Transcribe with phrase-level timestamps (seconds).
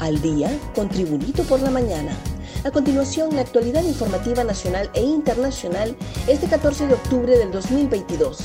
[0.00, 2.16] al día con Tribunito por la mañana.
[2.64, 5.96] A continuación, la actualidad informativa nacional e internacional
[6.26, 8.38] este 14 de octubre del 2022.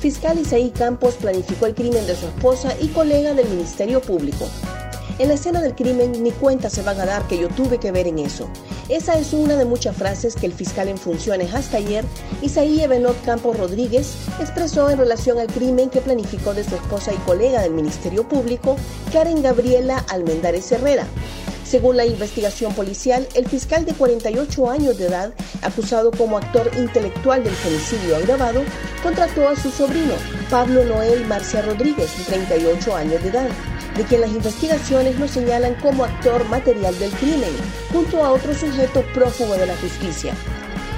[0.00, 4.48] Fiscal Isaí Campos planificó el crimen de su esposa y colega del Ministerio Público.
[5.18, 7.90] En la escena del crimen ni cuenta se van a dar que yo tuve que
[7.90, 8.48] ver en eso.
[8.88, 12.06] Esa es una de muchas frases que el fiscal en funciones hasta ayer,
[12.40, 17.18] Isaí Ebenot Campos Rodríguez, expresó en relación al crimen que planificó de su esposa y
[17.18, 18.76] colega del Ministerio Público,
[19.12, 21.06] Karen Gabriela Almendares Herrera.
[21.64, 27.44] Según la investigación policial, el fiscal de 48 años de edad, acusado como actor intelectual
[27.44, 28.62] del femicidio agravado,
[29.02, 30.14] contrató a su sobrino,
[30.48, 33.48] Pablo Noel Marcia Rodríguez, de 38 años de edad
[33.98, 37.50] de quien las investigaciones lo señalan como actor material del crimen,
[37.92, 40.32] junto a otro sujeto prófugo de la justicia.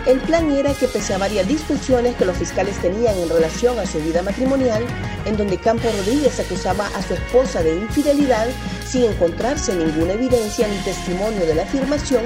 [0.07, 3.87] El plan era que pese a varias discusiones que los fiscales tenían en relación a
[3.87, 4.83] su vida matrimonial,
[5.25, 8.49] en donde Campos Rodríguez acusaba a su esposa de infidelidad
[8.87, 12.25] sin encontrarse ninguna evidencia ni testimonio de la afirmación,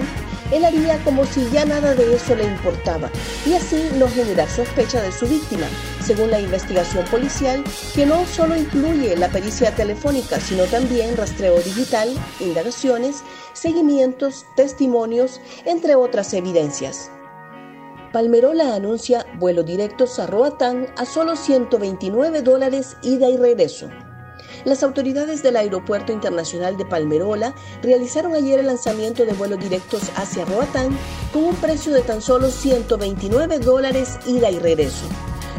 [0.50, 3.10] él haría como si ya nada de eso le importaba
[3.46, 5.66] y así no generar sospecha de su víctima,
[6.00, 7.64] según la investigación policial,
[7.94, 12.08] que no solo incluye la pericia telefónica, sino también rastreo digital,
[12.40, 13.22] indagaciones,
[13.52, 17.10] seguimientos, testimonios, entre otras evidencias.
[18.12, 23.88] Palmerola anuncia vuelos directos a Roatán a solo 129 dólares ida y regreso.
[24.64, 30.46] Las autoridades del Aeropuerto Internacional de Palmerola realizaron ayer el lanzamiento de vuelos directos hacia
[30.46, 30.96] Roatán
[31.32, 35.04] con un precio de tan solo 129 dólares ida y regreso.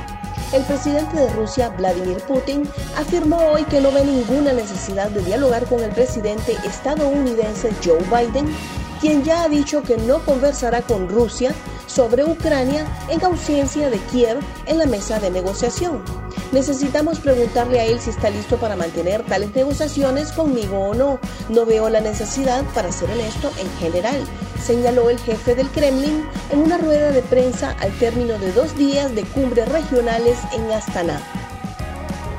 [0.54, 2.64] El presidente de Rusia, Vladimir Putin,
[2.96, 8.48] afirmó hoy que no ve ninguna necesidad de dialogar con el presidente estadounidense Joe Biden,
[9.02, 11.54] quien ya ha dicho que no conversará con Rusia
[11.98, 14.38] sobre Ucrania en ausencia de Kiev
[14.68, 16.04] en la mesa de negociación.
[16.52, 21.20] Necesitamos preguntarle a él si está listo para mantener tales negociaciones conmigo o no.
[21.50, 24.24] No veo la necesidad, para ser honesto, en general,
[24.64, 29.16] señaló el jefe del Kremlin en una rueda de prensa al término de dos días
[29.16, 31.20] de cumbres regionales en Astana.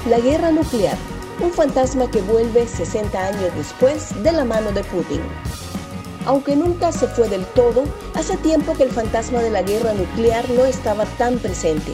[0.09, 0.97] La guerra nuclear,
[1.41, 5.21] un fantasma que vuelve 60 años después de la mano de Putin.
[6.29, 7.85] Aunque nunca se fue del todo,
[8.15, 11.93] hace tiempo que el fantasma de la guerra nuclear no estaba tan presente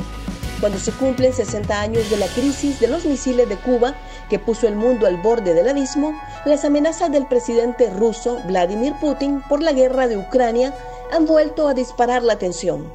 [0.59, 3.95] cuando se cumplen 60 años de la crisis de los misiles de Cuba
[4.31, 9.43] que puso el mundo al borde del abismo, las amenazas del presidente ruso Vladimir Putin
[9.49, 10.75] por la guerra de Ucrania
[11.13, 12.91] han vuelto a disparar la tensión.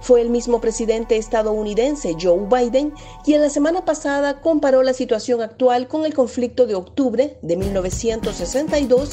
[0.00, 5.88] Fue el mismo presidente estadounidense Joe Biden quien la semana pasada comparó la situación actual
[5.88, 9.10] con el conflicto de octubre de 1962,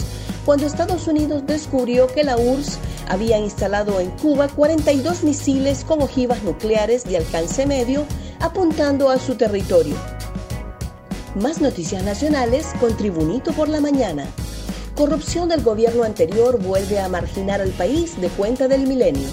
[0.48, 2.80] cuando Estados Unidos descubrió que la URSS
[3.10, 8.06] había instalado en Cuba 42 misiles con ojivas nucleares de alcance medio
[8.40, 9.94] apuntando a su territorio.
[11.36, 14.26] Más noticias nacionales con Tribunito por la mañana.
[14.96, 19.28] Corrupción del gobierno anterior vuelve a marginar al país de cuenta del milenio.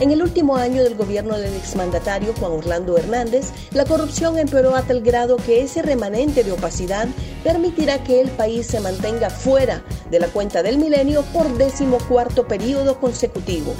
[0.00, 4.82] En el último año del gobierno del exmandatario Juan Orlando Hernández, la corrupción empeoró a
[4.82, 7.08] tal grado que ese remanente de opacidad
[7.42, 12.46] permitirá que el país se mantenga fuera de la cuenta del milenio por décimo cuarto
[12.46, 13.74] periodo consecutivo.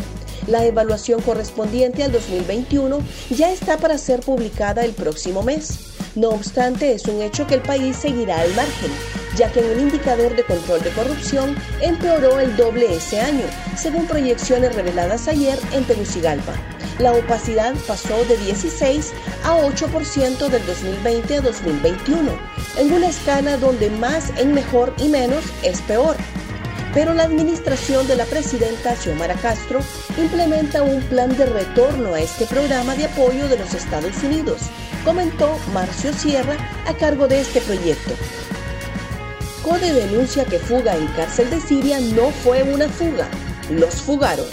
[0.47, 2.99] La evaluación correspondiente al 2021
[3.31, 5.97] ya está para ser publicada el próximo mes.
[6.15, 8.91] No obstante, es un hecho que el país seguirá al margen,
[9.37, 13.45] ya que en el indicador de control de corrupción empeoró el doble ese año,
[13.77, 16.55] según proyecciones reveladas ayer en Tegucigalpa.
[16.99, 19.13] La opacidad pasó de 16
[19.45, 22.31] a 8% del 2020 a 2021,
[22.79, 26.17] en una escala donde más en mejor y menos es peor
[26.97, 29.81] pero la administración de la presidenta Xiomara Castro
[30.17, 34.63] implementa un plan de retorno a este programa de apoyo de los Estados Unidos,
[35.05, 36.57] comentó Marcio Sierra
[36.87, 38.15] a cargo de este proyecto.
[39.63, 43.29] CODE denuncia que fuga en cárcel de Siria no fue una fuga,
[43.69, 44.47] los fugaron.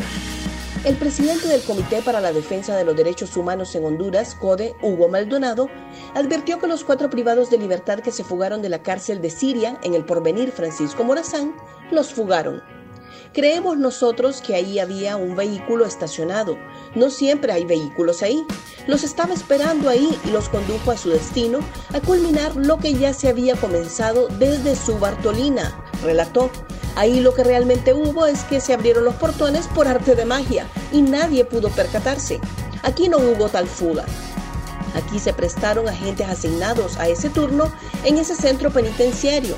[0.83, 5.07] El presidente del Comité para la Defensa de los Derechos Humanos en Honduras, CODE, Hugo
[5.07, 5.69] Maldonado,
[6.13, 9.79] advirtió que los cuatro privados de libertad que se fugaron de la cárcel de Siria
[9.83, 11.55] en el porvenir Francisco Morazán
[11.89, 12.61] los fugaron.
[13.31, 16.57] Creemos nosotros que ahí había un vehículo estacionado.
[16.95, 18.45] No siempre hay vehículos ahí.
[18.85, 21.59] Los estaba esperando ahí y los condujo a su destino,
[21.93, 26.51] a culminar lo que ya se había comenzado desde su Bartolina, relató.
[26.95, 30.67] Ahí lo que realmente hubo es que se abrieron los portones por arte de magia
[30.91, 32.39] y nadie pudo percatarse.
[32.83, 34.05] Aquí no hubo tal fuga.
[34.95, 37.73] Aquí se prestaron agentes asignados a ese turno
[38.03, 39.55] en ese centro penitenciario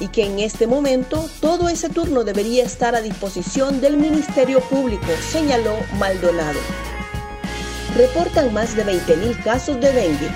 [0.00, 5.06] y que en este momento todo ese turno debería estar a disposición del Ministerio Público,
[5.30, 6.58] señaló Maldonado.
[7.96, 10.30] Reportan más de 20.000 casos de dengue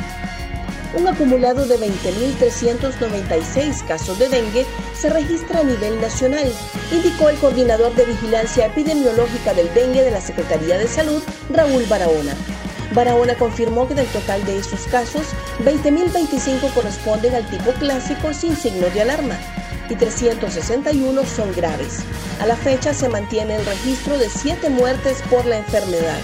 [0.96, 6.50] un acumulado de 20.396 casos de dengue se registra a nivel nacional,
[6.90, 12.34] indicó el coordinador de vigilancia epidemiológica del dengue de la Secretaría de Salud, Raúl Barahona.
[12.94, 15.26] Barahona confirmó que del total de esos casos,
[15.64, 19.38] 20.025 corresponden al tipo clásico sin signo de alarma
[19.90, 21.98] y 361 son graves.
[22.40, 26.20] A la fecha se mantiene el registro de 7 muertes por la enfermedad.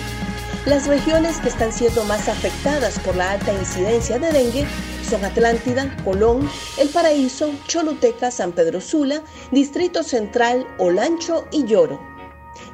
[0.64, 4.64] Las regiones que están siendo más afectadas por la alta incidencia de dengue
[5.02, 6.48] son Atlántida, Colón,
[6.78, 12.00] El Paraíso, Choluteca, San Pedro Sula, Distrito Central, Olancho y Lloro.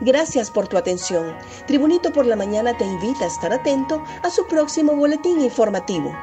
[0.02, 1.34] Gracias por tu atención.
[1.66, 6.14] Tribunito por la Mañana te invita a estar atento a su próximo boletín informativo.